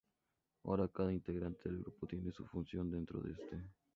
Ahora 0.63 0.87
cada 0.87 1.13
integrante 1.13 1.69
del 1.69 1.81
grupo 1.83 2.07
tiene 2.07 2.31
su 2.31 2.43
función 2.47 2.89
dentro 2.89 3.21
de 3.21 3.33
este. 3.33 3.63